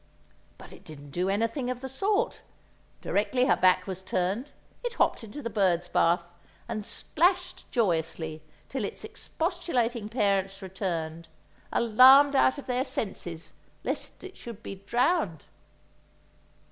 But 0.57 0.73
it 0.73 0.83
didn't 0.83 1.11
do 1.11 1.29
anything 1.29 1.69
of 1.69 1.81
the 1.81 1.87
sort; 1.87 2.41
directly 3.03 3.45
her 3.45 3.55
back 3.55 3.85
was 3.85 4.01
turned, 4.01 4.49
it 4.83 4.95
hopped 4.95 5.23
into 5.23 5.43
the 5.43 5.49
bird's 5.51 5.87
bath, 5.87 6.25
and 6.67 6.83
splashed 6.83 7.69
joyously 7.71 8.41
till 8.67 8.83
its 8.83 9.03
expostulating 9.03 10.09
parents 10.09 10.59
returned, 10.63 11.27
alarmed 11.71 12.33
out 12.35 12.57
of 12.57 12.65
their 12.65 12.83
senses 12.83 13.53
lest 13.83 14.23
it 14.23 14.35
should 14.37 14.63
be 14.63 14.73
drowned! 14.73 15.45